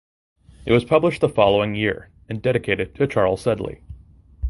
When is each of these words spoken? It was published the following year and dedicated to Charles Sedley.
It 0.65 0.71
was 0.71 0.83
published 0.83 1.21
the 1.21 1.29
following 1.29 1.75
year 1.75 2.09
and 2.27 2.41
dedicated 2.41 2.95
to 2.95 3.05
Charles 3.05 3.41
Sedley. 3.41 3.83